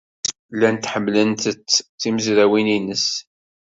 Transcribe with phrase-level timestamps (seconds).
[0.55, 1.67] Llant ḥemmlent-t
[2.01, 3.07] tmezrawin-nnes.